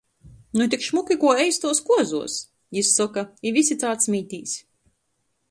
"Nu 0.59 0.65
tik 0.73 0.81
šmuki 0.87 1.15
kuo 1.23 1.33
eistuos 1.43 1.79
kuozuos!" 1.89 2.33
jis 2.79 2.89
soka, 3.01 3.27
i 3.47 3.53
visi 3.59 3.79
cārt 3.85 4.09
smītīs. 4.09 4.57